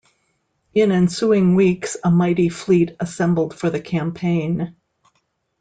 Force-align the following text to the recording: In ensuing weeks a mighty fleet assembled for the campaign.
In 0.73 0.91
ensuing 0.91 1.53
weeks 1.53 1.95
a 2.03 2.09
mighty 2.09 2.49
fleet 2.49 2.95
assembled 2.99 3.53
for 3.53 3.69
the 3.69 3.79
campaign. 3.79 4.75